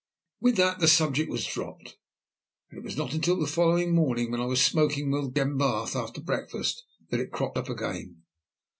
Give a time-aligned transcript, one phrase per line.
[0.39, 1.95] With that the subject was dropped,
[2.71, 6.19] and it was not until the following morning, when I was smoking with Glenbarth after
[6.21, 8.23] breakfast, that it cropped up again.